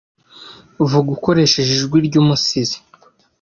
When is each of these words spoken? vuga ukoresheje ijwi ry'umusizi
vuga 0.89 1.09
ukoresheje 1.15 1.71
ijwi 1.77 1.97
ry'umusizi 2.07 2.77